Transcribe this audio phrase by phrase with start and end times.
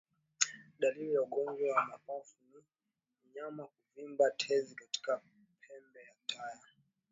[0.79, 2.63] Dalili ya ugonjwa wa mapafu ni
[3.29, 5.21] mnyama kuvimba tezi katika
[5.67, 6.61] pembe ya taya